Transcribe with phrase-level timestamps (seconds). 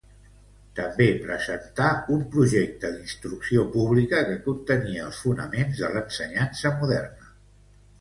[0.77, 7.35] També presentà un projecte d'instrucció pública que contenia els fonaments de l'ensenyança moderna.